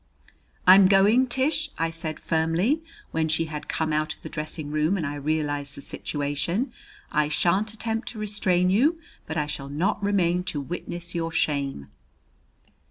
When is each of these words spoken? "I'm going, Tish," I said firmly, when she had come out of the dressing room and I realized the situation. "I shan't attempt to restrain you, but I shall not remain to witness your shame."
"I'm 0.65 0.87
going, 0.87 1.27
Tish," 1.27 1.69
I 1.77 1.91
said 1.91 2.19
firmly, 2.19 2.81
when 3.11 3.29
she 3.29 3.45
had 3.45 3.67
come 3.67 3.93
out 3.93 4.15
of 4.15 4.23
the 4.23 4.29
dressing 4.29 4.71
room 4.71 4.97
and 4.97 5.05
I 5.05 5.13
realized 5.13 5.77
the 5.77 5.81
situation. 5.81 6.73
"I 7.11 7.27
shan't 7.27 7.71
attempt 7.73 8.07
to 8.07 8.17
restrain 8.17 8.71
you, 8.71 8.99
but 9.27 9.37
I 9.37 9.45
shall 9.45 9.69
not 9.69 10.01
remain 10.03 10.43
to 10.45 10.59
witness 10.59 11.13
your 11.13 11.31
shame." 11.31 11.91